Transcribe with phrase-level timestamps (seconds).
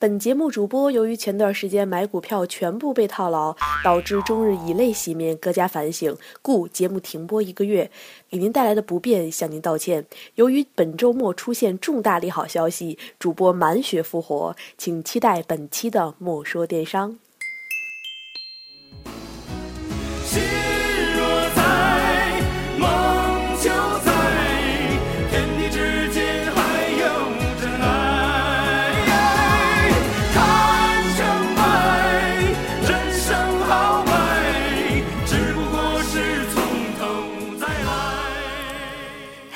[0.00, 7.90] 本节目主播由于前段时间买股票全部被套牢，导致终日以泪洗面，各家反省，故节目停播一个月，
[8.30, 10.06] 给您带来的不便向您道歉。
[10.36, 17.18] 由于本周末出现重大利好消息，主播满血复活，请期待本期的莫说电商。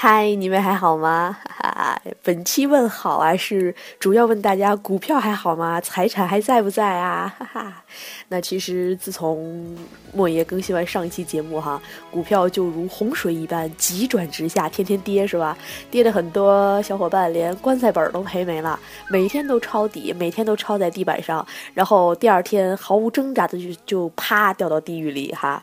[0.04, 1.38] 嗨，你们还好吗？
[1.48, 5.80] 哈 哈本期问好啊，是主要问大家股票还好吗？
[5.80, 7.32] 财产还在不在啊？
[7.38, 7.84] 哈哈。
[8.26, 9.64] 那其实自从
[10.12, 11.80] 莫爷更新完上一期节目哈，
[12.10, 15.56] 股票就如洪水一般急转直下，天天跌是吧？
[15.88, 18.76] 跌的很多小伙伴连棺材本都赔没了，
[19.08, 25.62] 每天都抄底，每天都抄在地板上，然后第二天毫无挣扎的就就啪掉到地狱里哈。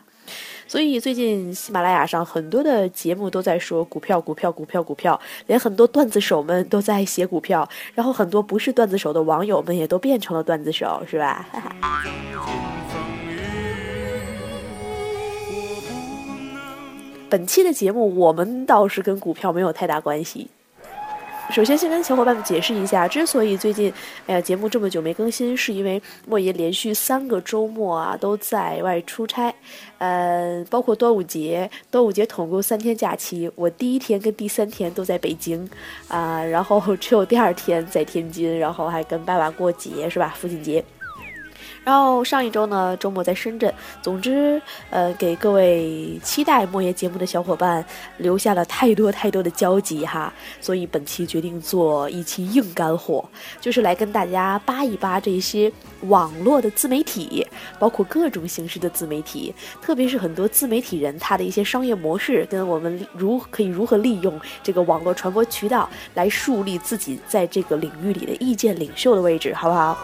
[0.70, 11.44] 所以最近喜马拉雅上很多的节目都在说股票，股票，股票，股票，连很多段子手们都在写股票，然后很多不是段子手的网友们也都变成了段子手，是吧？
[17.28, 20.48] 本期的节目我们倒是跟股票没有太大关系。
[21.50, 23.92] 首先，先跟小伙伴们解释一下，之所以最近，
[24.26, 29.52] 哎呀，节目这么久没更新，是因为莫言连续三个周末啊都在外出差，
[29.98, 35.68] 呃，包括端午节，端午节统共三天假期，我第一天跟第三天都在北京，
[36.06, 40.32] 啊，然后只有第二天在天津，然后还跟爸爸过节，是吧？
[40.38, 40.84] 父亲节。
[41.90, 43.74] 然后上一周呢，周末在深圳。
[44.00, 47.84] 总之，呃，给各位期待莫言节目的小伙伴
[48.18, 50.32] 留下了太多太多的交集哈。
[50.60, 53.28] 所以本期决定做一期硬干货，
[53.60, 57.44] 就是来跟大家扒一扒这些网络的自媒体，
[57.80, 69.98] 包括各种形式的自媒体，特别是很多自媒体人他的一些商业模式，跟我们如可以如何利用这个网络传播渠道来树立自己在这个领域里的意见领袖的位置，好不好？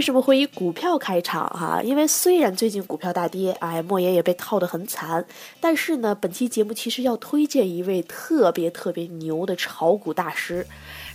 [0.00, 1.82] 为什么会以股票开场哈？
[1.84, 5.22] 因为虽然最近股票大跌，哎，莫言也被套得很惨，
[5.60, 10.66] 但是呢，本期节目其实要推荐一位特别特别牛的炒股大师，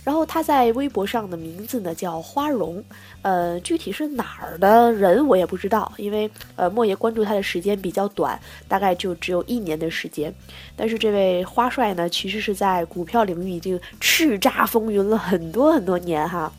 [0.04, 2.80] 然后他在微博上的名字呢叫花荣，
[3.22, 10.32] 呃，具体是哪儿的人我也不知道，因为呃，莫言关注他的时间比较短，大概就只有一年的时间，
[10.76, 16.52] 但是这位花帅呢，其实是在股票领域已经叱咤风云了很多很多年哈。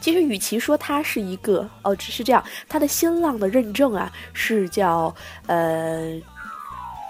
[0.00, 5.14] 其实，与其说他是一个哦，只是这样，他的新浪的认证啊是叫
[5.46, 6.20] 呃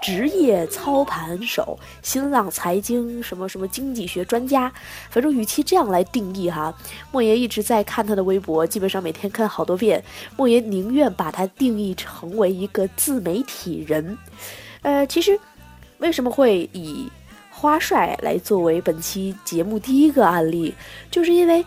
[0.03, 4.73] 职业操盘手、新浪财经什么什么经济学专家，
[5.11, 6.73] 反正与其这样来定义哈，
[7.11, 10.03] 莫言一直在看他的微博，基本上每天看好多遍。
[10.37, 14.17] 莫言宁愿把他定义成为一个自媒体人。
[14.83, 15.39] 呃，其实
[15.99, 17.11] 为什么会以
[17.51, 20.75] 花帅来作为本期节目第一个案例，
[21.11, 21.65] 就是因为。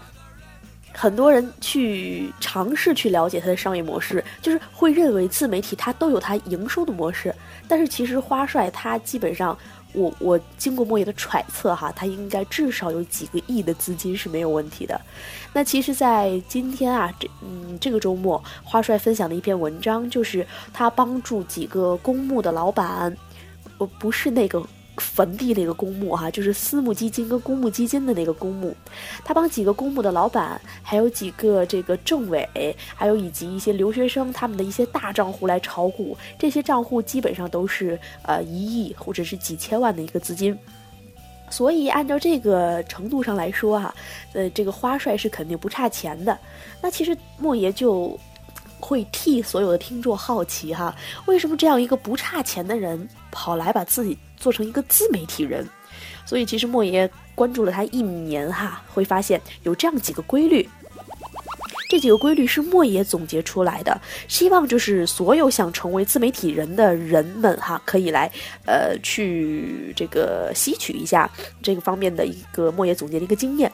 [0.92, 7.34] 很多人去尝试去了解它的商业模式，就是会认为自媒体它都有它营收的模式，
[7.68, 9.58] 但是其实花帅它基本上，
[9.94, 15.00] 我我经过莫言的揣测哈，它应该至少有几个亿的资金是没有问题的。
[15.54, 23.16] 那其实，在今天啊，这嗯这个周末，花帅分享的一篇文章，就是他帮助几个公募的老板，
[23.78, 24.62] 我不是那个。
[25.00, 28.76] 坟地那个公墓哈，就是私募基金跟公募基金的那个公墓，
[29.24, 40.58] 他帮几个公墓的老板，还有几个这个政委，还有以及一些留学生他们的一些大账户来炒股，这些账户基本上都是呃一亿或者是几千万的一个资金，
[41.50, 43.96] 所以按照这个程度上来说哈，
[44.34, 46.38] 呃这个花帅是肯定不差钱的。
[46.82, 48.18] 那其实莫爷就
[48.80, 50.96] 会替所有的听众好奇哈，
[51.26, 54.18] 为什么这样一个不差钱的人跑来把自己。
[54.40, 55.68] 做成一个自媒体人，
[56.26, 60.66] 所以其实莫爷关注了他一年哈，会发现有这样几个规律。
[61.90, 64.00] 这几个规律是莫爷总结出来的，
[64.30, 68.32] 希望就是所有想成为自媒体人的人们哈，可以来
[68.66, 71.30] 呃去这个吸取一下
[71.62, 73.70] 这个方面的一个莫爷总结的一个经验。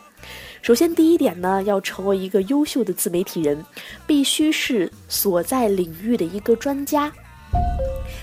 [0.66, 3.64] 首先第一点呢，要成为一个优秀的自媒体人，
[4.08, 7.14] 必须是所在领域的一个专家。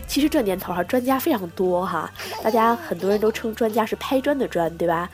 [0.08, 2.10] 其实这年头哈，专家非常多哈，
[2.42, 5.08] 大家很多人都称专家是拍砖的砖，对吧？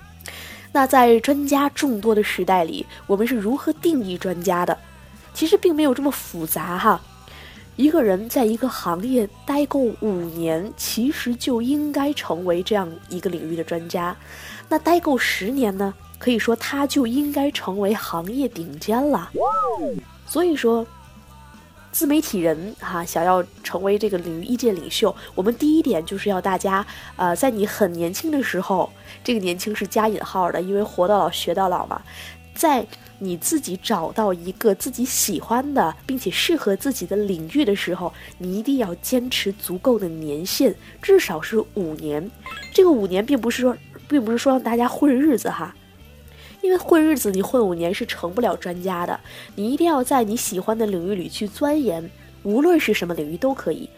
[0.72, 4.78] 那在专家众多的时代里，我们是如何定义专家的？
[5.34, 6.98] 其实并没有这么复杂哈。
[7.76, 14.16] 一个人在一个行业待够五年，其实就应该成为这样一个领域的专家。
[14.66, 15.92] 那待够十年呢？
[16.18, 19.30] 可以说他就应该成为行业顶尖了。
[20.26, 20.86] 所以说，
[21.92, 26.84] 自媒体人哈，想要成为这个领域意见领袖，我们第一点就是要大家
[27.16, 28.90] 呃，在你很年轻的时候，
[29.22, 32.02] 这个年轻是加引号的，因为活到老学到老嘛，
[32.54, 32.86] 在。
[33.20, 40.72] 你自己找到一个自己喜欢的，并且适合自己的领域的时候，你一定要坚持足够的年限，
[41.02, 42.30] 至少是五年。
[42.72, 43.76] 这个五年并不是说，
[44.06, 45.74] 并不是说让大家混日子哈，
[46.60, 49.18] 因为混日子你混五年是成不了专家的。
[49.54, 52.10] 你一定要在你喜欢的领域里去钻研，
[52.42, 53.88] 无论是什么领域都可以。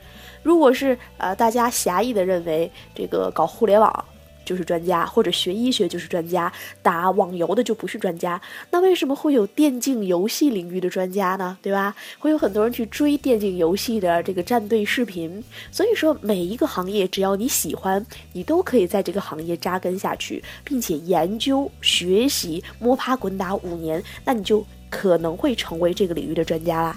[0.43, 4.05] 如果是呃大家狭义的认为这个搞互联网。
[4.45, 6.53] 就是专家，或者学医学就是专家，
[6.83, 8.41] 打网游的就不是专家。
[8.71, 11.57] 那为什么会有电竞游戏领域的专家呢？
[11.63, 11.95] 对吧？
[12.19, 15.43] 会有很多人去追电竞游戏的这个战队视频。
[15.71, 26.97] 所以说，每一个行业，只要你喜欢，你都可以在这个行业扎根下去，并且研究、学习、摸爬滚打五年，那你就可能会成为这个领域的专家啦。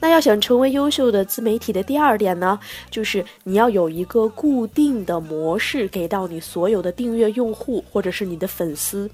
[0.00, 2.58] 那要想成为优秀的自媒体的第二点呢，
[2.90, 9.10] 就是你要有一个固定的模式给到你所有的订阅用户或者是你的粉丝。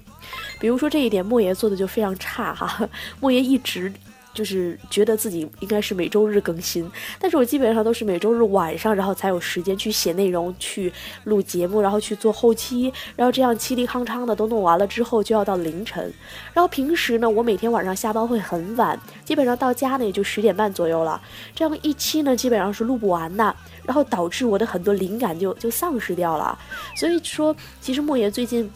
[0.59, 2.89] 比如说这一点，莫言做的就非常差哈，
[3.19, 3.91] 莫言一直。
[4.35, 6.87] 就是觉得自己应该是每周日更新，
[7.17, 10.91] 但是我基本上都是每周日晚上，然后才有时间去写内容、去
[11.23, 16.13] 录节目，然后去做后期，然后这样凄厉康昌的都弄完了之后，就要到凌晨。
[16.53, 21.19] 然后平时呢，我每天晚上下班会很晚，基本上到家呢也就十点半左右了。
[21.55, 26.59] 这样一期呢，基本上是录不完的，然后导致我的很多灵感就就丧失掉了。
[26.95, 28.69] 所以说，其实莫言最近。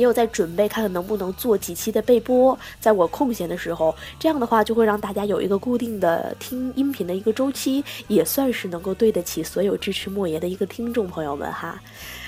[0.00, 11.78] 也有在准备，看看能不能做几期的备播，在我空闲的时候，这样的话就会让大家有一个固定的听音频的一个周期，也算是能够对得起所有支持莫爷的一个听众朋友们哈。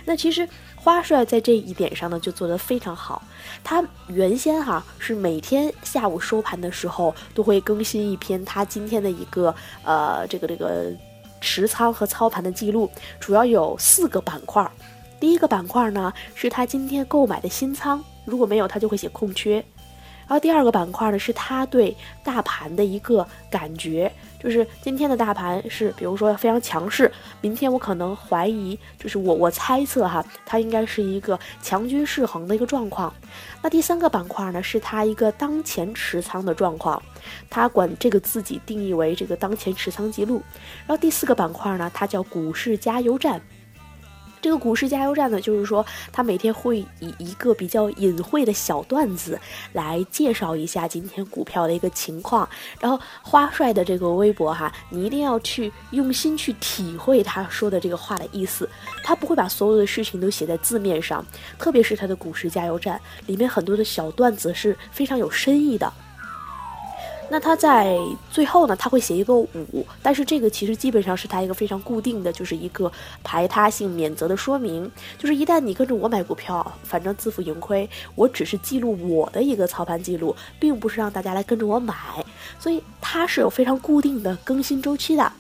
[0.05, 0.47] 那其实
[0.77, 3.23] 花帅在这一点上呢就做得非常好，
[3.65, 10.93] 他原先哈是每天下午收盘的时候都会更新一篇他今天的一个呃这个这个
[11.41, 14.71] 持仓和操盘的记录，主要有四个板块。
[15.23, 19.65] 第一个板块呢，是他今天购买的新仓，如果没有，他就会写空缺。
[20.27, 27.09] 然后第二个板块呢，是他对大盘的一个感觉，就是今天的大盘是，比如说非常强势，
[27.41, 33.15] 明天我可能怀疑，就是我我猜测哈，它应该是一个强军势衡的一个状况。
[33.63, 37.01] 那第三个板块呢，是他一个当前持仓的状况，
[37.49, 40.43] 他管这个自己定义为这个当前持仓记录。
[40.85, 43.41] 然后第四个板块呢，它叫股市加油站。
[44.43, 49.41] 这个股市加油站呢，就是说他每天会以一个比较隐晦的小段子
[49.73, 52.47] 来介绍一下今天股票的一个情况。
[52.81, 58.69] 然后花帅的这个微博哈，你一定要去用心去体会他说的这个话的意思。
[59.05, 61.25] 他不会把所有的事情都写在字面上，
[61.57, 65.93] 特别是他的股市加油站里面很多的小段子是非常有深意的。
[67.33, 67.97] 那他在
[68.31, 72.93] 最后呢，他会写一个五，但是这个其实基本上是他一个非常固定的，就是一个
[73.25, 81.95] 排他性免责的说明，就是一旦你跟着我买股票，反正自负盈亏，我只是记录我的一个操盘记录，并不是让大家来跟着我买，
[82.59, 85.33] 所以它是有非常固定的更新周期的。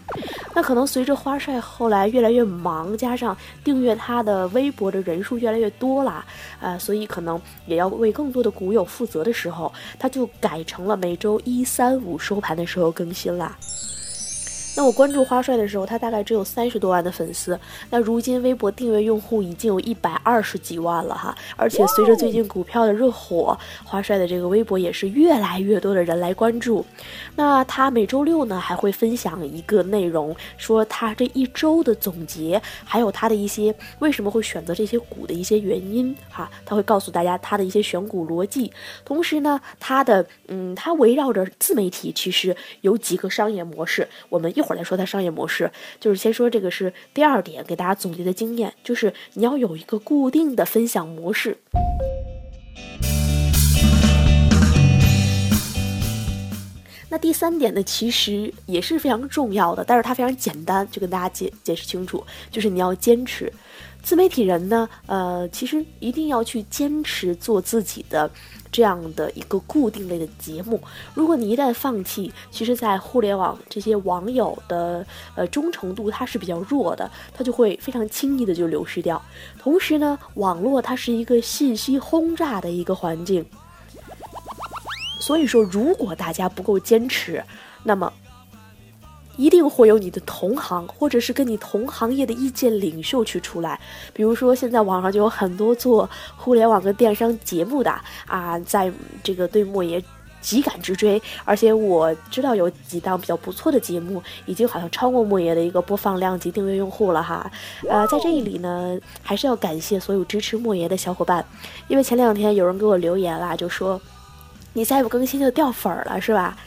[0.55, 6.25] 那可能随着花帅后来越来越忙，加上订阅他的微博的人数越来越多啦，
[6.59, 11.83] 呃，所以可能也要为更多的股友负责的时候，他就改成了每周一三。
[11.83, 13.59] 三五收盘的时候更新啦。
[14.75, 17.59] 那我关注花帅的时候，他大概只有三十多万的粉丝。
[17.91, 26.83] 那如今微博订阅用户已经有一百二十几万了哈，而且随着最近股票的热火，花帅的这个微博也是越来越多的人来关注。
[27.37, 38.73] 那他每周六呢还会分享一个内容，说他这一周的总结，还有他的一些为什么会选择这些股的一些原因哈，他会告诉大家他的一些选股逻辑。
[39.05, 44.62] 同时呢，他的嗯，他围绕着自媒体其实有几个商业模式，我们一。
[44.63, 51.59] 会儿来说它商业模式，就是先说这个是第二点，给大家总结的经验，就是你要有一个固定的分享模式。
[57.11, 63.53] 那第三点呢，其实也是非常重要的，但是它非常简单，就跟大家解解释清楚，就是你要坚持。
[64.03, 68.31] 自媒体人呢，呃，其实一定要去坚持做自己的。
[68.73, 70.81] 这样的一个固定类的节目，
[71.13, 75.05] 如果你一旦放弃，其实，在互联网这些网友的
[75.35, 79.21] 呃忠诚度它是比较弱的，它就会非常轻易的就流失掉。
[79.59, 83.45] 同时呢，网络它是一个信息轰炸的一个环境。
[85.21, 87.45] 所以说，如果大家不够坚持，
[87.83, 88.11] 那么
[89.37, 93.79] 一定会有你的同行，或者是跟你同行业的意见领袖去出来。
[94.13, 97.91] 比如说，现在网上就有很多做互联网跟电商节目的
[98.27, 100.03] 啊，在这个对莫言。
[100.43, 107.49] 急赶直追，而且我知道有几档比较不错的节目，已经好像超过莫言的一个播放量及订阅用户了哈。
[107.89, 111.47] 呃，在这里呢，还是要感谢所有支持莫言的小伙伴，
[111.87, 114.01] 因为前两天有人给我留言啦，就说
[114.73, 116.59] 你再不更新就掉粉儿了，是吧？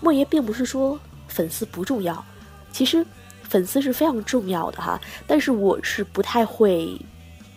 [0.00, 0.98] 莫言并不是说
[1.30, 2.22] 粉丝不重要，
[2.70, 3.06] 其实
[3.42, 7.00] 粉丝是非常重要的哈，但是我是不太会。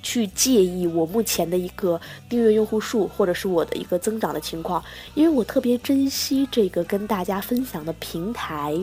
[0.05, 8.77] 去介意我目前的一个订阅用户数，或者是我的一个增长的情况，因为我特别珍惜这个跟大家分享的平台，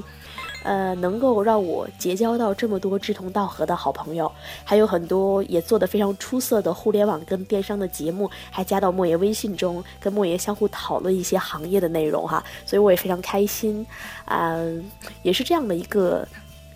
[0.62, 4.30] 呃，能够让我结交到这么多志同道合的好朋友，
[4.64, 13.86] 还有很多也做得非常出色的互联网跟电商的节目，还加到莫言微信中，跟莫言相互讨论一些行业的内容哈，所以我也非常开心，
[14.26, 14.84] 嗯，
[15.22, 16.26] 也是这样的一个。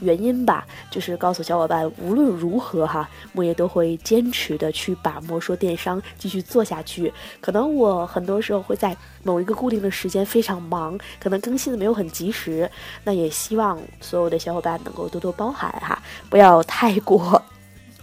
[0.04, 7.12] 原因吧，就是告诉小伙伴，无论如何哈，莫言都会坚持的去把莫说电商继续做下去。
[7.40, 12.70] 可能我很多时候会在某一个固定的时间非常忙，可能更新的没有很及时。
[13.02, 17.42] 那也希望所有的小伙伴能够多多包涵哈， 不要太过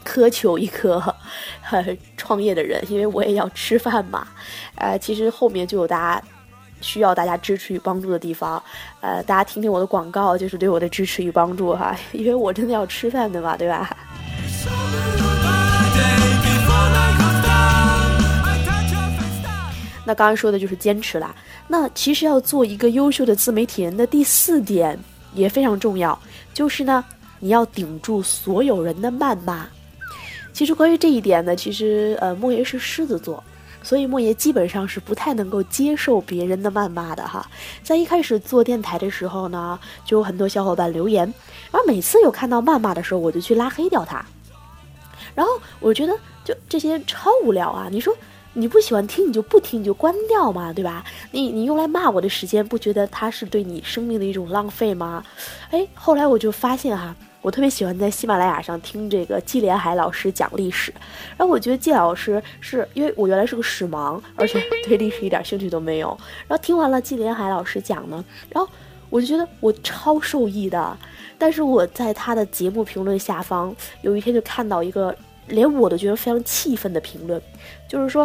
[0.04, 1.16] 苛求一个
[2.18, 4.28] 创业的人，因为我也要吃饭嘛。
[4.76, 6.28] 呃，其实后面就有大家。
[6.82, 8.62] 需要大家支持与帮助的地方，
[9.00, 13.96] 呃，大家听听我的广告，就是对我的支持与帮助哈， 因为我真的要吃饭的嘛，对吧？
[20.04, 21.34] 那刚刚说的就是坚持啦。
[21.68, 25.00] 那其实要做一个优秀的自媒体人的第四点
[25.34, 26.20] 也非常重要，
[26.54, 27.06] 就是呢，
[27.40, 29.66] 你要顶住所有人的谩骂。
[30.52, 33.42] 其实关于这一点呢，其实呃，莫言是狮子座。
[33.84, 37.50] 所以莫言基本上是不太能够接受别人的谩骂的哈。
[37.84, 41.26] 在一开始做电台的时候呢，就有很多小伙伴留言，
[41.72, 44.26] 然后每次有看到谩骂的时候，我就去拉黑掉他。
[45.34, 47.88] 然后我觉得就这些超无聊啊！
[47.90, 48.14] 你说
[48.54, 51.06] 你不喜欢听，你就不听，你就关掉嘛，对吧？
[51.32, 55.24] 你你用来骂我的时间，不觉得它是对你生命的一种浪费吗？
[55.70, 57.16] 哎，后来我就发现哈。
[57.42, 60.94] 我特别喜欢在喜马拉雅上听这个季连海老师讲历史，
[61.36, 66.10] 然后我觉得季老师是因为我原来是个史盲，而且 对历史一点兴趣都没有。
[66.48, 68.70] 然后听完了季连海老师讲呢，然后
[69.10, 70.98] 我就觉得我超受益的。
[71.40, 75.16] 但是我在他的节目评论下方，有一天就看到一个
[75.48, 77.42] 连我都觉得非常气愤的评论，
[77.90, 78.24] 就是说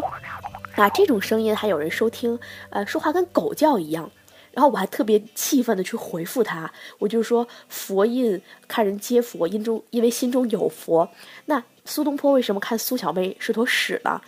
[0.75, 4.11] 啊这种声音还有人收听，呃说话跟狗叫一样。
[4.57, 11.07] 然后我还特别气愤的去回复他，我就说佛印看人接佛，因中因为心中有佛。
[11.45, 14.19] 那苏东坡为什么看苏小妹是坨屎呢？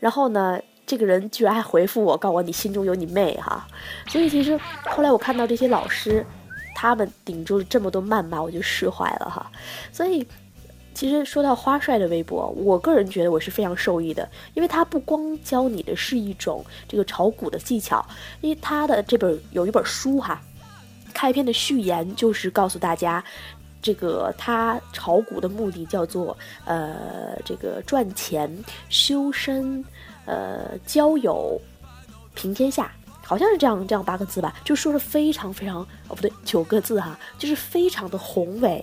[0.00, 3.64] 然后呢，这个人居然还回复我，告诉我你心中有你妹哈。
[4.08, 4.58] 所以其实
[4.90, 6.26] 后来我看到这些老师，
[6.74, 9.48] 他们顶住了这么多谩骂，我就释怀了哈。
[9.92, 10.26] 所以。
[10.96, 18.02] 其实说到花帅的微博，我个人觉得我是非常受益的，因为他不光教你的是一种这个炒股的技巧，
[18.40, 20.40] 因为他的这本有一本书哈，
[21.12, 23.22] 开篇的序言就是告诉大家，
[23.82, 26.34] 这个他炒股的目的叫做
[26.64, 28.50] 呃这个赚钱、
[28.88, 29.84] 修身、
[30.24, 31.60] 呃交友、
[32.34, 32.90] 平天下，
[33.22, 38.82] 好像是这样这样八个字吧，就说的非常非常哦不对九个字哈，就是非常的宏伟。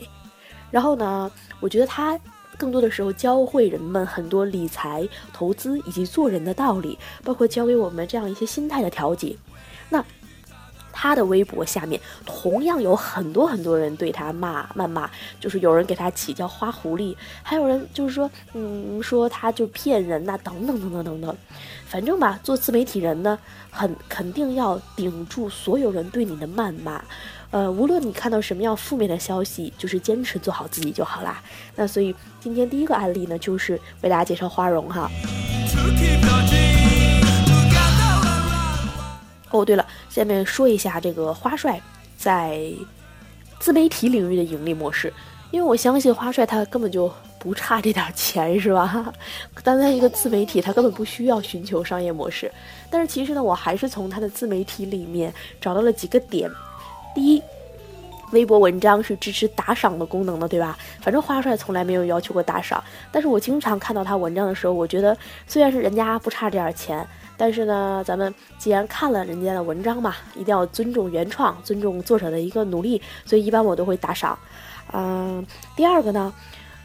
[0.70, 1.32] 然后呢，
[1.64, 2.20] 我觉得他
[2.58, 9.34] 更多的时候教会人们很多理财、投资以及做人的道理，包括教给我们这样一些心态的调节。
[9.88, 10.04] 那
[10.92, 21.38] 他的微博下面同样有很多很多人对他骂谩骂，就是有人给他起叫花狐狸，还有人就是说，嗯，说他就骗人呐，等等等等等等。
[21.86, 23.40] 反正吧，做自媒体人呢，
[23.72, 27.02] 很肯定要顶住所有人对你的谩骂。
[27.54, 31.40] 呃，无论你看到什么样负面的消息，就是坚持做好自己就好啦。
[31.76, 35.08] 那所以今天第一个案例呢，就是为大家介绍花荣哈。
[39.52, 41.80] 哦，对了，下面说一下这个花帅
[42.18, 42.74] 在
[43.60, 45.14] 自媒体领域的盈利模式，
[45.52, 49.14] 因为我相信花帅他根本就不差这点钱，是吧？
[49.64, 52.52] 单单一个自媒体，他根本不需要寻求商业模式。
[52.90, 55.32] 但是其实呢，我还是从他的自媒体里面
[55.62, 56.50] 找到了几个点。
[57.14, 57.42] 第一，
[58.32, 60.78] 微博文章是支持打赏的功能的，对吧？
[61.00, 65.16] 反正花帅从来没有要求过打赏，但是我经常看到他文章的时候，我觉得
[65.46, 67.06] 虽然是人家不差这点钱，
[67.38, 74.38] 但是呢，咱们既然看了人家的文章嘛，一定要尊重原创，尊重作者的一个努力，所以一般我都会打赏。
[74.92, 76.34] 嗯，第二个呢，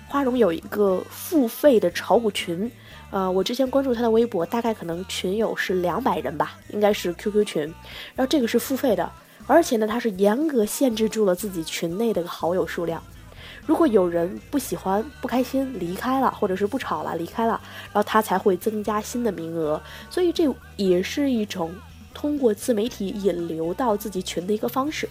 [0.09, 2.71] 花荣有一个付费的炒股群，
[3.11, 7.63] 呃，我之前关注他的微博，大概可能群友是两百人吧，应该是 QQ 群，
[8.15, 9.11] 然后这个是付费的，
[9.49, 13.03] 而且呢，他是严格限制住了自己群内的好友数量。
[13.67, 19.81] 如果有人不喜欢、不开心离开了，或者是不吵了离开了，然后他才会增加新的名额。
[20.09, 21.75] 所以这也是一种
[22.15, 25.09] 通过自媒体引流到自己群的一个方式。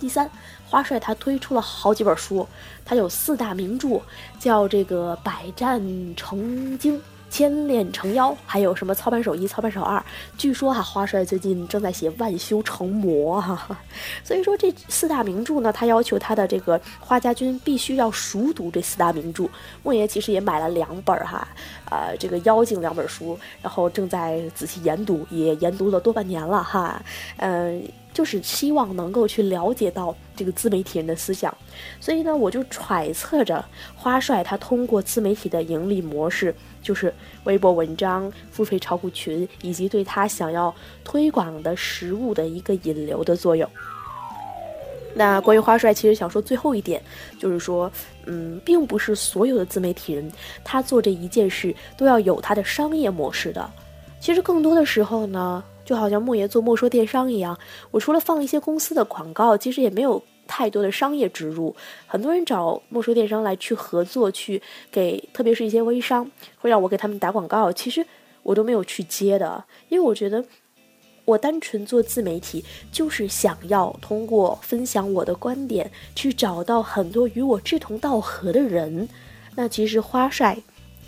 [0.00, 0.30] 第三，
[0.68, 2.46] 花帅他推出了好几本书，
[2.84, 4.00] 他有四大名著，
[4.38, 5.80] 叫这个百战
[6.16, 7.00] 成精。
[7.34, 10.00] 千炼成妖，还有什么操盘手一、操盘手二？
[10.38, 13.76] 据说哈，花帅最近正在写万修成魔哈，
[14.22, 19.48] 所以说这四大名著呢，他要求他的这个花家军必须要熟读这四大名著。
[19.82, 21.48] 莫爷其实也买了两本哈，
[21.90, 27.02] 呃，这个妖精两本书，然后正在仔细研读，也研读了多半年了哈，
[27.38, 27.82] 嗯。
[28.14, 31.54] 就是希望能够去了解到这个自媒体人的思想，
[32.00, 33.62] 所以呢，我就揣测着
[33.96, 43.68] 花帅他通过自媒体的盈利模式，就是微博文章、付费炒股群，以及对他想要推广的实物的一个引流的作用。
[45.16, 47.02] 那关于花帅，其实想说最后一点，
[47.40, 47.90] 就是说，
[48.26, 53.68] 嗯，并不是所有的自媒体人他做这一件事都要有他的商业模式的，
[54.20, 55.64] 其实更多的时候呢。
[55.84, 57.58] 就好像莫言做莫说电商一样，
[57.90, 61.74] 我除了放一些公司的广告，其实也没有太多的商业植入。
[62.06, 64.60] 很多人找莫说电商来去合作，去
[64.90, 68.04] 给特别是一些微商，会让我给他们打广告，其实
[68.42, 70.44] 我都没有去接的，因为我觉得
[71.24, 79.08] 我单纯做自媒体，就是想要通过分享我的观点，去找到很多与我志同道合的人。
[79.56, 80.58] 那其实花帅。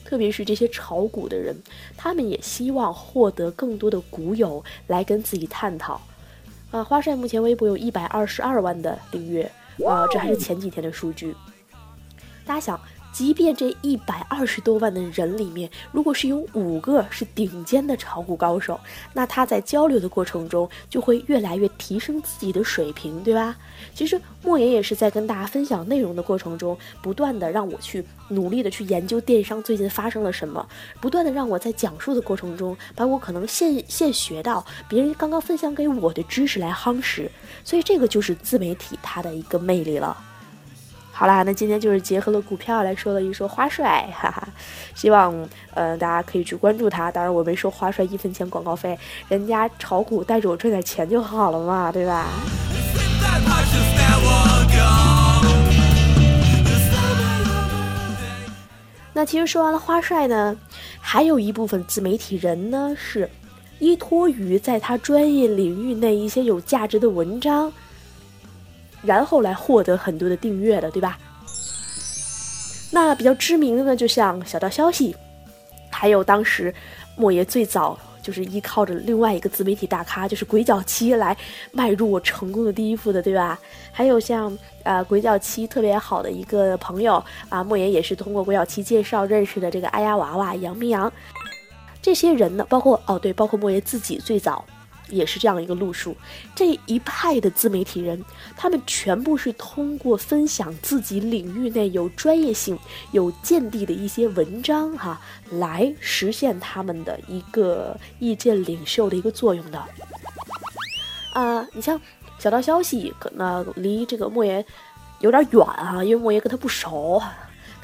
[0.06, 1.54] 特别是这些炒股的人，
[1.96, 6.00] 他们也希望获得更多的股友来跟自己探讨。
[6.70, 9.42] 啊，花帅目前微博有一百二十二万的订阅，
[9.84, 11.34] 啊，这还是前几天的数据。
[12.46, 12.80] 大家想。
[13.16, 18.78] 即便这一百二十多万的人里面，如果是有五个是顶尖的炒股高手，
[19.14, 23.56] 那他在交流的过程中就会越来越提升自己的水平，对吧？
[23.94, 30.68] 其实莫言也是在跟大家分享内容的过程中，不断的让我去努力的去研究电商最近发生了什么，
[31.00, 37.30] 不断的让我在讲述的过程中，把我可能现现学到别人刚刚分享给我的知识来夯实，
[37.64, 40.14] 所以这个就是自媒体它的一个魅力了。
[41.18, 44.46] 好啦，那今天就是结合了股票来说了一说花帅，哈哈，
[44.94, 45.34] 希望
[45.72, 47.10] 呃大家可以去关注他。
[47.10, 52.26] 当然我没收花帅一分钱广告费，人家炒股带着我赚点钱就好了嘛，对吧？
[59.14, 60.54] 那其实说完了花帅呢，
[61.00, 63.26] 还有一部分自媒体人呢是
[63.78, 67.72] 依托于在他专业领域内一些有价值的文章。
[69.06, 71.16] 然后来获得很多的订阅的，对吧？
[72.90, 75.14] 那比较知名的呢，就像小道消息，
[75.90, 76.74] 还有当时
[77.16, 81.36] 莫爷最早就是依靠着另外一个自媒体大咖，就是鬼脚七来
[81.72, 83.58] 迈入我成功的第一步的，对吧？
[83.92, 91.12] 还有像呃鬼脚七特别好的一个朋友啊，莫言也是通过鬼脚七介绍认识的这个爱丫娃娃杨明阳，
[92.00, 94.64] 这些人呢，包括哦对，包括莫言自己最早。
[95.08, 96.16] 也是这样一个路数，
[96.54, 98.24] 这一派的自媒体人，
[98.56, 102.76] 他们全部是通过分享自己领域内有专业性、
[103.12, 109.80] 有见地的一些文章，哈，来实现他们的一个意见领袖的一个作用的。
[111.32, 112.00] 啊，你像
[112.38, 114.64] 小道消息，可能离这个莫言
[115.20, 117.22] 有点远啊，因为莫言跟他不熟，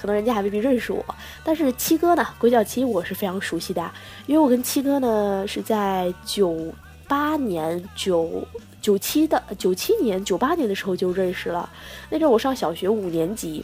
[0.01, 1.05] 可能人家还未必认识我。
[1.45, 3.89] 但是七哥呢，鬼脚七我是非常熟悉的，
[4.27, 6.75] 因为我跟七哥呢是在九。
[7.13, 8.43] 八年九
[8.81, 11.69] 九七的九七年九八年的时候就认识了，
[12.09, 13.63] 那阵我上小学五年级，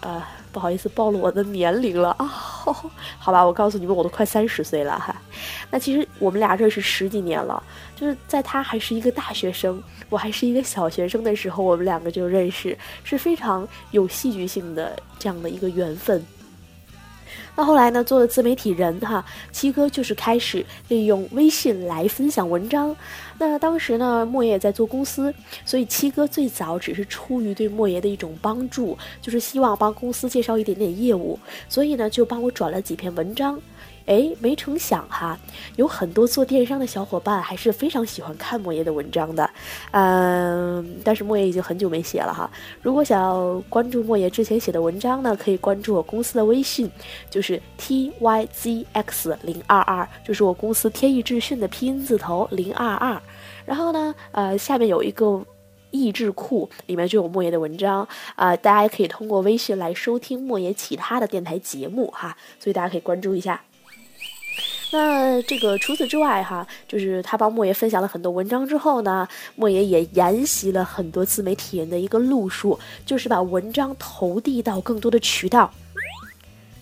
[0.00, 2.24] 啊，不好意思暴露我的年龄了啊，
[3.20, 5.14] 好吧，我告诉你们，我都快三十岁了哈。
[5.70, 7.62] 那其实我们俩认识十几年了，
[7.94, 12.74] 就是在他还是一个大学生，我还是一个小学生的时候，我们两个就认识，
[13.04, 16.24] 是非常有戏剧性的这样的一个缘分。
[17.56, 18.02] 那后来呢？
[18.04, 22.94] 做了自媒体人哈，七哥就是开始利用微信来分享文章。
[23.38, 25.32] 那当时呢，莫言也在做公司，
[25.64, 31.38] 所以七哥最早只是出于对莫言的一种帮助，就是希望帮公司介绍一点点业务，
[31.68, 33.60] 所以呢，就帮我转了几篇文章。
[34.08, 35.38] 哎，没成想哈，
[35.76, 39.48] 有很多做电商的小伙伴还是非常喜欢看莫言的文章的，
[39.90, 42.50] 嗯，但是莫言已经很久没写了哈。
[42.80, 46.90] 如果想要关注莫言之前写的文章呢，可以关注我公司的微信，
[47.28, 53.20] 就是 t y z x 零二二，就是我公司天意智讯的拼音字头零二二。
[53.66, 55.44] 然后呢，呃，下面有一个
[55.90, 63.60] 益智库，里面就有莫言的文章啊，大家也可以通过微信来收听莫言其他的电台节目哈，所以大家可以关注一下。
[64.90, 75.70] 那这个除此之外哈，就是他帮莫爷分享了很多文章之后呢，莫爷也沿袭了很多自媒体人的一个路数，就是把文章投递到更多的渠道。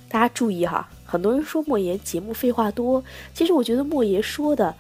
[0.09, 3.03] 大家注意哈，很多人说莫言节目废话多，
[3.35, 4.73] 其实我觉得莫言说的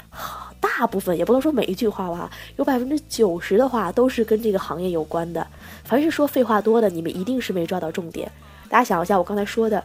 [0.60, 5.44] 大部分，也不能说每一句话吧，有百分之九十的话都是跟这个行业有关的。
[5.82, 8.30] 凡是说废话多的，你们一定是没抓到重点。
[8.68, 9.82] 大家想一下，我刚才说的，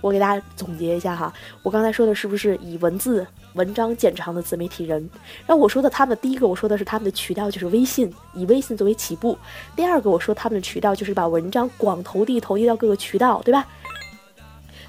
[0.00, 1.32] 我给大家总结一下哈，
[1.62, 4.98] 我刚才说的是不是以文字文章见长的自媒体人？
[5.46, 9.36] 然后我说的他们第一个，我说的是他们的渠道就是微信，以微信作为起步。
[9.74, 13.66] 第二个，我说他们的渠道就是把文章广投递投递到各个渠道，对吧？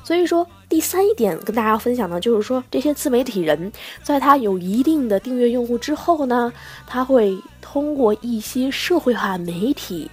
[0.04, 6.54] 所以说，第三一点跟大家分享呢，就是说这些自媒体人，在他有一定的订阅用户之后呢，
[6.86, 10.10] 他会通过一些社会化媒体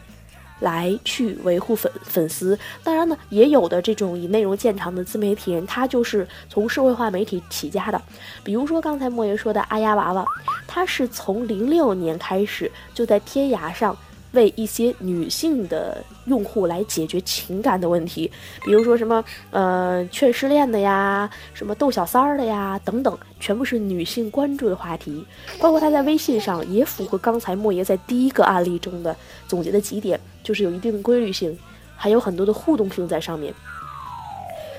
[0.61, 2.59] 来去维护粉粉丝。
[2.83, 8.01] 当然呢，也有的这种以内容见长的自媒体人，他就是从社会化媒体起家的。
[8.43, 10.25] 比如说刚才莫言说的阿丫娃娃，
[10.67, 13.97] 他是从零六年开始就在天涯上。
[14.35, 18.31] 为一些女性的用户来解决情感的问题，
[18.65, 25.25] 比如说什么呃劝失恋的呀，什么逗小三儿的呀，等等，全部是女性关注的话题。
[25.61, 29.17] 包括他在微信上也符合刚才莫爷在第一个案例中的
[29.49, 31.59] 总结的几点，就是有一定的规律性，
[31.97, 33.55] 还有很多的互动性在上面。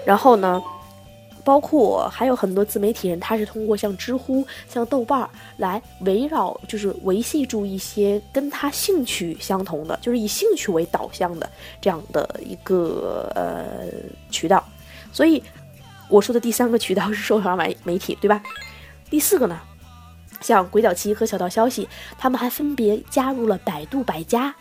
[0.06, 0.62] 然后呢？
[1.45, 11.47] 包括还有很多自媒体人，他是通过像知乎、像豆瓣儿来围绕，就是维系住一些跟他兴趣相同的，就是以兴趣为导向的
[11.79, 13.88] 这样的一个呃
[14.31, 14.62] 渠道。
[15.13, 15.41] 所以
[16.10, 18.41] 我说的第三个渠道是社交媒媒体，对吧？
[19.08, 19.60] 第四个呢，
[20.41, 24.53] 像鬼脚七和小道消息，他们还分别加入了百度百家，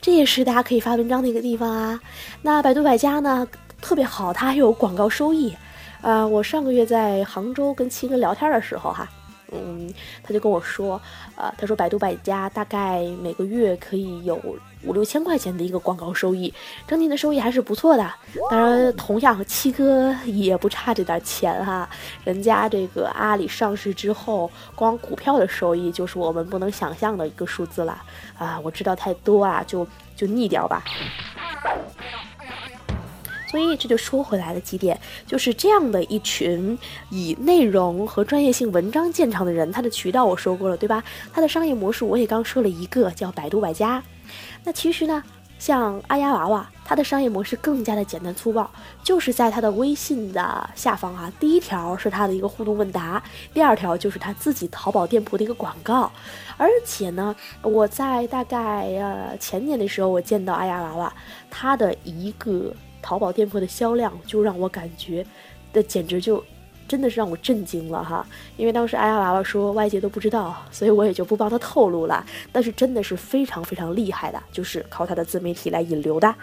[0.00, 2.00] 这也是大家可以发文章的一个地方啊。
[2.40, 3.46] 那百度百家呢，
[3.82, 5.54] 特别好，它还有广告收益。
[6.00, 9.08] 啊，我上个月在杭州跟七哥聊天的时候，哈，
[9.52, 11.00] 嗯，他就跟我说，
[11.36, 14.40] 啊，他说百度百家大概每个月可以有
[14.84, 16.52] 五六千块钱的一个广告收益，
[16.86, 18.10] 整体的收益还是不错的。
[18.50, 21.86] 当然，同样七哥也不差这点钱哈，
[22.24, 28.02] 人家这个阿里上市之后，光股票的收益就是我们不能想象的一个数字了。
[28.38, 29.86] 啊，我知道太多啊，就
[30.16, 30.82] 就腻掉吧。
[33.50, 36.78] 所以这就说回来了几点，就是这样的一群
[37.10, 41.02] 以内容和专业性文章见长的人，他的渠道我说过了，对吧？
[41.32, 44.00] 他的商业模式我也刚说了一个，叫百度百家。
[44.62, 45.20] 那其实呢，
[45.58, 48.70] 像阿丫娃娃，他的商业模式更加的简单粗暴，
[49.02, 53.20] 就是在他的微信的下方啊，第一条是他的一个互动问答，
[53.52, 56.08] 第二条就是他自己淘宝店铺的一个广告。
[56.56, 61.12] 而且呢，我在大概呃前年的时候，我见到阿丫娃娃，
[61.50, 62.72] 他的一个。
[63.02, 65.24] 淘宝店铺的销量就让我感觉，
[65.72, 66.44] 那简直就
[66.88, 68.26] 真的是让我震惊了哈！
[68.56, 72.24] 因为当时阿丫娃娃说外界都不知道，所以我也就不帮他透露了。
[72.50, 76.34] 但是真的是非常非常厉害的，就是靠他的自媒体来引流的。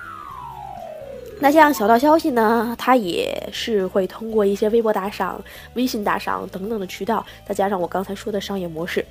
[1.40, 5.40] 那像小道消息呢，他也是会通过一些微博打赏、
[5.76, 9.06] 微信打赏等等的渠道，再加上我刚才说的商业模式。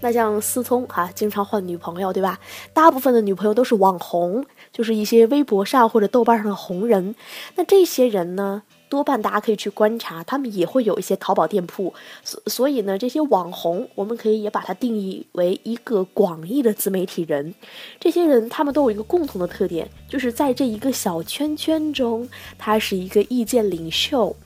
[0.00, 2.38] 那像思聪哈，经常换女朋友，对吧？
[2.72, 7.14] 大部分的女朋友都是网红，就是一些微博上或者豆瓣上的红人。
[7.54, 11.94] 那这些人呢，多半大家可以去观察，他们也会有一些淘宝店铺。
[12.22, 17.54] 所所以呢，这些网红，我们可以也把它定义为一个广义的自媒体人。
[17.98, 22.28] 这些人他们都有一个共同的特点，就是在这一个小圈圈中，
[22.58, 24.36] 他是一个意见领袖。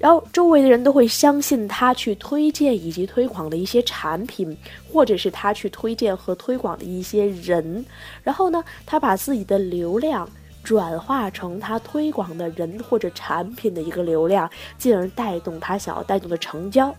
[0.00, 4.56] 然后周围的人都会相信他去推荐以及推广的一些产品，
[4.90, 7.84] 或者是他去推荐和推广的一些人。
[8.24, 10.26] 然后呢，他把自己的流量
[10.64, 16.94] 转化成他推广的人或者产品的一个流量，进而带动他想要带动的成交。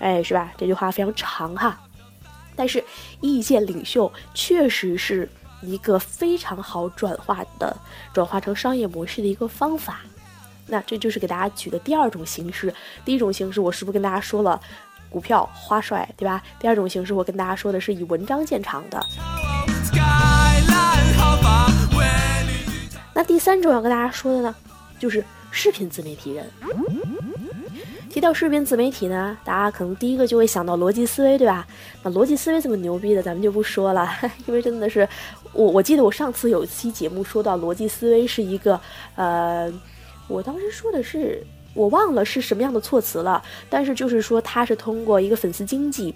[0.00, 0.52] 哎，是吧？
[0.58, 1.80] 这句话非常长哈，
[2.56, 2.82] 但是
[3.20, 5.28] 意见领袖确实是
[5.62, 7.76] 一个非常好转化的、
[8.12, 10.00] 转化成商业模式的一个方法。
[10.66, 12.72] 那这就是给大家举的第二种形式。
[13.04, 14.60] 第一种形式，我是不是跟大家说了，
[15.10, 16.42] 股票花帅，对吧？
[16.58, 19.04] 第二种形式，我跟大家说的是以文章见长的。
[23.14, 24.54] 那第三种要跟大家说的呢，
[24.98, 26.50] 就是视频自媒体人。
[28.08, 31.66] 提到视频自媒体呢，大家可能第一个就会想到逻辑思维，对吧？
[32.02, 34.08] 那逻辑思维这么牛逼的，咱们就不说了，
[34.46, 35.06] 因为真的是，
[35.52, 38.80] 我我记得我上次有一期节目说到逻辑思维是一个，
[39.16, 39.72] 呃。
[40.32, 46.14] 我当时说的是，我忘了是什么样的措辞了，但是就是说他是通过一个粉丝经济，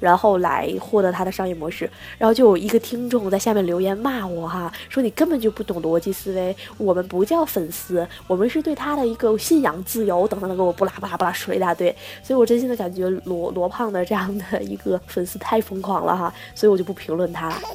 [0.00, 1.88] 然后来获得他的商业模式。
[2.18, 11.94] 然后就有一个听众在下面留言骂我哈，说你根本就不懂逻辑思维，我们不叫粉丝，我们是对他的一个信仰自由等等等，给我不拉不拉不拉说了一大堆。
[12.22, 17.56] 所以我真心的感觉罗罗胖的这样的一个粉丝太疯狂了哈，所以我就不评论他了。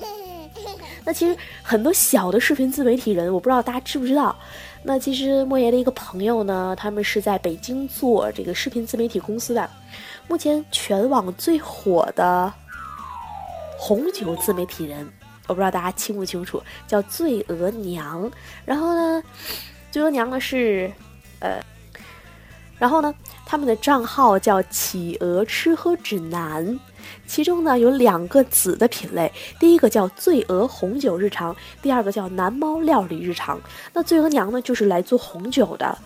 [1.04, 4.36] 那其实很多小的视频自媒体人，我不知道大家知不知道。
[4.84, 9.70] 那其实莫言的一个朋友呢，他们是在北京做这个视频自媒体公司的。
[10.28, 12.52] 目前全网最火的
[13.78, 15.08] 红酒自媒体人，
[15.48, 18.30] 我不知道大家清不清楚，叫醉额娘。
[18.66, 19.24] 然后呢，
[19.92, 20.92] 醉额娘呢是，
[21.40, 21.60] 呃，
[22.80, 23.14] 然后呢，
[23.46, 26.80] 他们的账号叫企鹅吃喝指南。
[27.26, 33.60] 其中呢有两个子的品类，第一个叫醉鹅红酒日常，第二个叫南猫料理日常。
[33.94, 35.98] 那醉鹅娘呢就是来做红酒的。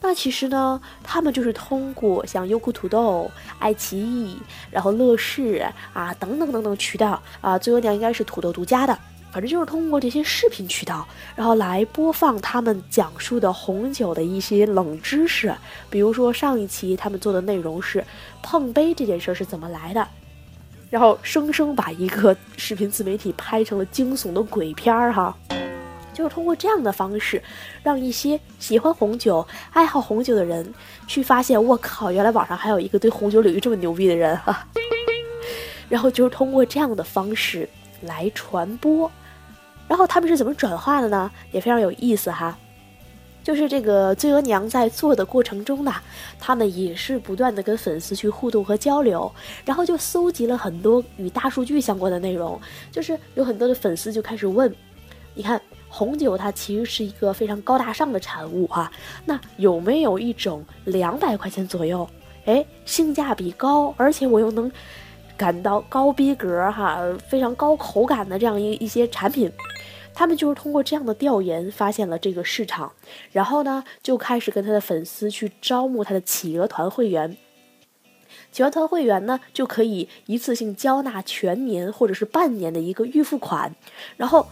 [0.00, 4.36] 那其实呢，他们就是通过像优酷土豆、爱奇艺，
[4.70, 8.98] 然后乐视啊等等等等渠道啊，醉鹅娘应该是土豆独家的，
[9.32, 15.54] 反正就是通过这些视频渠道，然后来播放他们讲述的红酒的一些冷知识。
[15.88, 18.04] 比如说上一期他们做的内容是
[18.42, 20.06] 碰杯这件事是怎么来的。
[20.94, 25.36] 然后生生把一个视频自媒体拍成了惊悚的鬼片儿哈，
[26.12, 27.42] 就是通过这样的方式，
[27.82, 30.72] 让一些喜欢红酒、爱好红酒的人
[31.08, 34.64] 去发现，我靠，原来网上还有一个对红酒领域这么牛逼的人哈。
[35.88, 37.68] 然后就是通过这样的方式
[38.02, 39.10] 来传播，
[39.88, 41.28] 然后他们是怎么转化的呢？
[41.50, 42.56] 也非常有意思哈。
[43.44, 45.94] 就是这个醉额娘在做的过程中呢，
[46.40, 49.30] 他们也是不断的跟粉丝去互动和交流，
[49.66, 52.58] 然后就搜集了很多与大数据相关的内容。
[52.90, 54.74] 就是有很多的粉丝就开始问，
[55.34, 58.90] 你看红酒它其实是一个非常高大上的产物哈，
[59.26, 62.08] 那有没有一种两百块钱左右，
[62.46, 64.72] 哎，性价比高，而且我又能
[65.36, 69.52] 感到高逼格哈，非常高口感的这样一一些产品？
[70.14, 72.92] 他们就是通过这样的调研发现了这个市场，
[73.32, 77.36] 然后呢就开始跟他的粉丝去招募他的企鹅团会员。
[78.52, 83.74] 企鹅团会员呢就可以一次性交纳全年或者是半年的一个预付款，
[84.16, 84.46] 然后。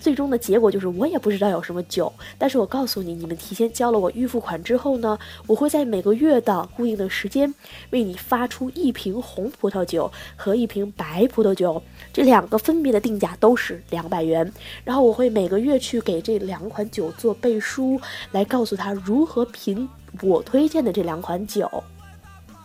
[0.00, 7.52] 最终的结果就是我也不知道有什么酒，但是我告诉你，你们提前交了我预付款之后呢，我会在每个月的固定的时间
[7.90, 11.82] 为你发出一瓶红葡萄酒和一瓶白葡萄酒，
[12.12, 14.50] 这两个分别的定价都是两百元。
[14.84, 18.00] 然后我会每个月去给这两款酒做背书，
[18.32, 19.88] 来告诉他如何品
[20.22, 21.70] 我推荐的这两款酒。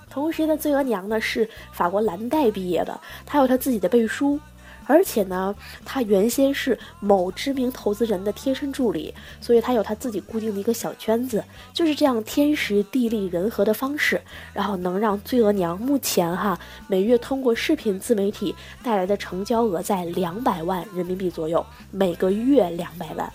[0.09, 4.39] 同时呢，醉额娘呢是法国蓝带毕业的，她有她自己的背书。
[4.85, 11.43] 而且呢，他原先是某知名投资人的贴身助理，所以他有他自己固定的一个小圈子，
[11.73, 14.21] 就是这样天时地利人和的方式，
[14.53, 23.31] 然后能让醉额娘目前哈每月通过视频自媒体带来的成交额在两百万人民币左右，每个月两百万。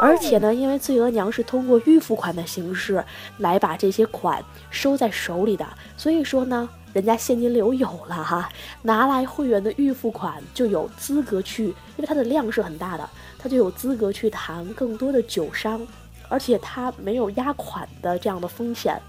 [0.00, 3.04] 而且呢，因为醉额娘是通过预付款的形式
[3.38, 6.68] 来把这些款收在手里的，所以说呢。
[6.92, 8.48] 人家现金流有了哈，
[8.82, 15.86] 拿来会员的预付款就有资格去，因为它的量是很大的，他就有资格去谈更多的酒商，
[16.28, 19.00] 而且他没有压款的这样的风险，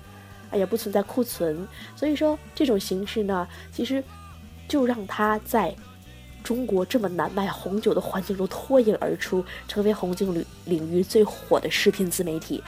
[0.51, 4.03] 哎也不存在库存，所以说这种形式呢，其实
[4.67, 5.75] 就让他在
[6.43, 12.63] 中国这么难卖红酒的环境中脱颖而出，成为红酒领领域最火的视频自媒体。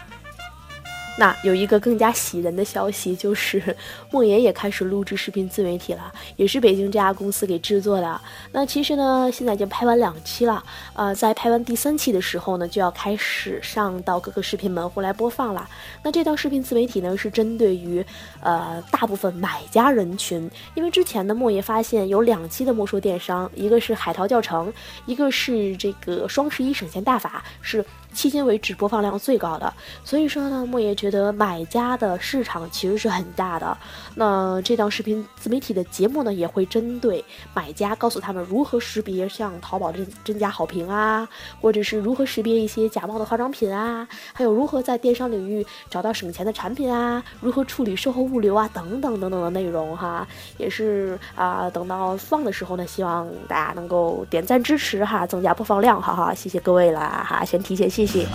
[1.17, 3.75] 那有一个更加喜人的消息，就是
[4.09, 8.21] 莫言也开始录制视频自媒体了，也是北京这家公司给制作的。
[8.51, 15.69] 那其实呢，现在已经拍完两期了，呃，在拍完第三期的时候呢，就要开始上到各个视频门户来播放了。
[16.03, 18.03] 那这档视频自媒体呢，是针对于
[18.41, 24.73] 呃大部分买家人群，因为之前呢，莫言发现有两期的莫说电商，一个是海淘教程，
[25.05, 27.85] 一个是这个双十一省钱大法，是。
[28.13, 29.73] 迄今为止播放量最高的，
[30.03, 33.75] 所以说呢，莫言觉得买家的市场其实是很大的。
[34.13, 41.27] 那这档视频自媒体的节目呢，也会针对买家，告诉他们如何识别像淘宝的真假好评啊，
[41.59, 50.27] 或者是如何识别一些假冒的化妆品啊，还有如何在电商领域找到省钱的产品啊，如何处理售后物流啊，等等等等的内容哈。
[50.57, 58.02] 也是啊，等到放的时候呢，希望大家能够点赞支持哈，增加播放量，哈哈，谢谢各位了哈，先提前谢。
[58.05, 58.27] 谢谢。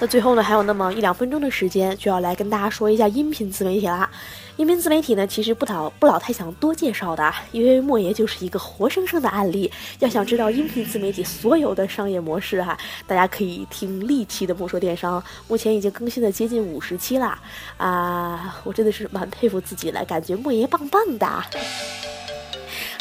[0.00, 4.08] 那最后呢，还有那么一两分钟的时间，就要来跟大家说一下音频自媒体啦。
[4.56, 9.70] 音频自媒体呢，其实不老不老太想多介绍的，因为莫爷就是一个活生生的案例。
[9.98, 17.36] 要想知道音频自媒体所有的商业模式哈，大家可以听历期的莫说电商，目前已经更新了接近五十期啦。
[17.78, 21.44] 啊，我真的是蛮佩服自己了，感觉莫爷棒棒的。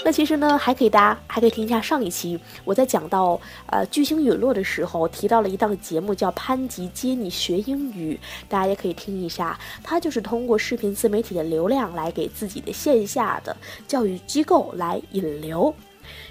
[0.05, 9.57] 那其实呢，还可以大家还可以听一下上一期，我在讲到呃巨星陨落的时候，提到了一档节目叫潘吉接你学英语，大家也可以听一下。
[9.81, 13.55] 他就是通过视频自媒体的流量来给自己的线下的
[13.87, 15.73] 教育机构来引流。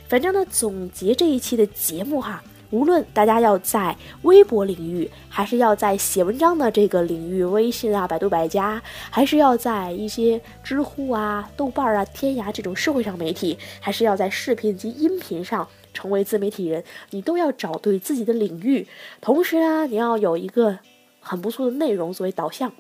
[0.07, 2.43] 反正呢，总结这一期的节目哈。
[2.73, 18.87] 无论大家要在微博领域，还是要在写文章的这个领域，微信啊、百度百家，还是要在一些知乎啊、豆瓣啊、天涯这种社会上媒体，还是要在视频及音频上成为自媒体人，你都要找对自己的领域。
[19.21, 20.79] 同时呢，你要有一个
[21.21, 22.73] 很不错的内容作为导向，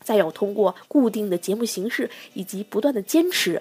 [0.00, 3.60] 再有通过固定的节目形式以及不断的坚持，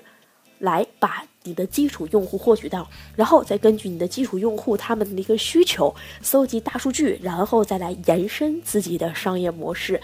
[0.59, 1.23] 来把。
[1.43, 9.97] 你的基础用户获取到，然后再根据你的基础用户他们的一个需求，搜集大数据，然后再来延伸自己的商业模式。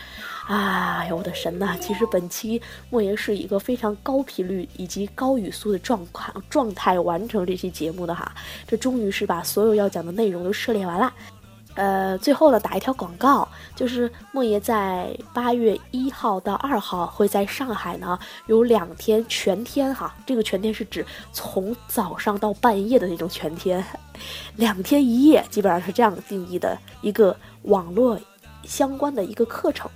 [0.48, 1.78] 啊呀，我的神呐！
[1.82, 8.34] 其实本期莫言是一个非常高频率以及高语速的状况状态完成这期节目的哈，
[8.66, 11.14] 这终于是把所有要讲的内容都涉猎完了。
[11.76, 23.84] 呃，最后呢，打一条广告，就是莫爷在八月一号到二号会在上海呢，有两天全天哈，这个全天是指从早上到半夜的那种全天，
[24.56, 28.20] 两天一夜，基本上是这样定义的一个网络
[28.64, 29.90] 相关的一个课程。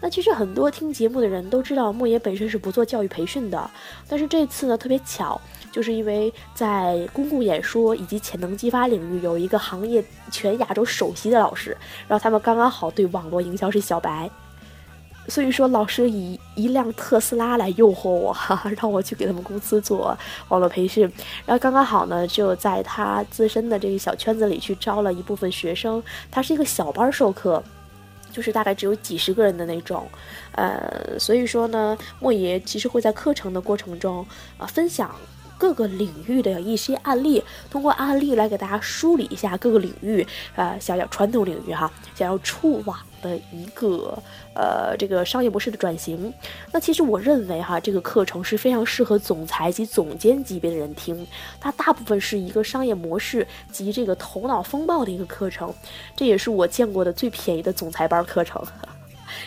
[0.00, 3.70] 那其实很多听节目的人都知道，莫爷本身是不做教育培训的，
[4.08, 5.38] 但是这次呢，特别巧。
[5.72, 11.76] 就是因为在公共演说以及潜能激发领域有一个行业全亚洲首席的老师，
[12.08, 14.28] 然后他们刚刚好对网络营销是小白，
[15.28, 18.36] 所以说老师以一辆特斯拉来诱惑我，
[18.76, 20.16] 让我去给他们公司做
[20.48, 21.02] 网络培训，
[21.46, 27.62] 然后刚刚好呢就在他自身的这个小圈子里去招了一部分学生，他是一个小班授课，
[28.32, 30.08] 就是大概只有几十个人的那种，
[30.52, 34.26] 呃，所以说呢，莫爷其实会在课程的过程中
[34.58, 35.14] 啊分享。
[35.60, 44.18] 各个领域的一些案例，通过案例来给大家梳理一下各个领域，呃，想要传统领域哈，想要触网的一个
[44.54, 46.32] 呃这个商业模式的转型。
[46.72, 51.26] 那其实我认为哈，这个课程是非常适合总裁及总监级别的人听，
[51.60, 55.70] 它大部分是一个商业模式及这个头脑风暴的一个课程，
[56.16, 58.66] 这也是我见过的最便宜的总裁班课程。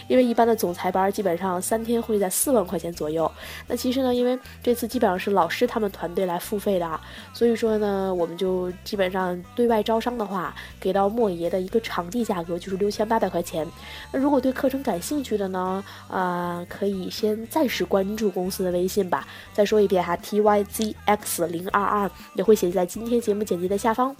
[0.07, 3.31] 因为一般的总裁班基本上三天会在四万块钱左右。
[3.67, 6.99] 那其实呢，因为这次基本上是老师他们团队来付费的，
[7.33, 13.67] 所以说呢，我们就基本上对外招商的话，给到莫爷的一个场地价格就是六千八百块钱。
[14.11, 19.27] 那如果对课程感兴趣的呢，呃，可以先暂时关注公司的微信吧。
[19.53, 24.15] 再说一遍哈，T Y Z X 零二二也会写在今天节目简介的下方。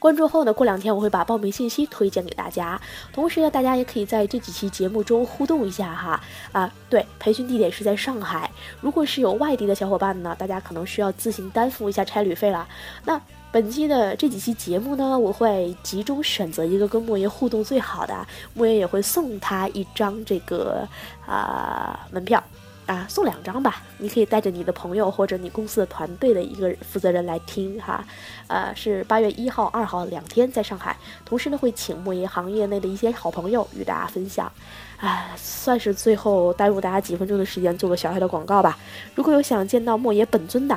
[0.00, 2.80] 关注后呢，过两天我会把报名信息推荐给大家。
[3.12, 6.18] 同时呢，大家也可以在这几期节目中互动一下哈。
[6.52, 8.50] 啊，对，培训地点是在上海。
[8.80, 12.66] 如果是有外地的小伙伴呢，大家可能需要自行担负一下差旅费了。
[13.04, 13.20] 那
[13.52, 20.88] 本期的这几期节目呢，我会集中选择一个跟莫言互动最好的，莫言也会送他一张这个
[21.26, 22.42] 啊门票。
[22.90, 28.04] 啊，送两张吧，你可以带着你的朋友或者你公司的团队的一个负责人来听哈，
[28.48, 34.50] 呃，是八月一号、二号两天在上海，同时呢会请莫言行业内的一些好朋友与大家分享，
[34.98, 38.76] 啊，算是最后耽误大家几分钟的时间做个小小的广告吧。
[39.14, 40.76] 如果有想见到莫言本尊的，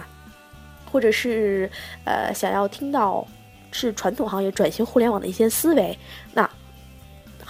[0.92, 1.68] 或者是
[2.06, 3.26] 呃想要听到
[3.72, 5.98] 是传统行业转型互联网的一些思维，
[6.36, 6.48] 那。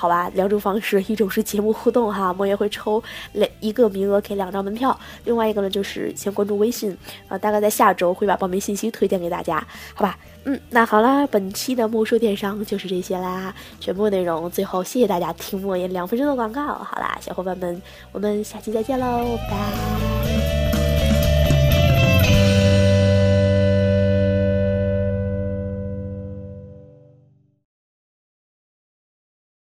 [0.03, 6.93] 好吧，两种方式，一种是节目互动哈，莫言会抽两一个名额给两张门票，另外一个呢就是先关注微信，
[7.29, 20.62] 啊，大概在下周会把报名信息推荐给大家，好吧，嗯，那好啦，本期的莫说电商就是这些啦，全部内容，最后谢谢大家听莫言两分钟的广告，好啦，小伙伴们，我们下期再见喽，拜。